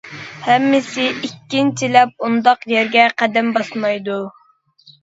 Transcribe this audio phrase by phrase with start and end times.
[0.45, 4.23] ھەممىسى ئىككىنچىلەپ ئۇنداق يەرگە قەدەم باسمايدۇ.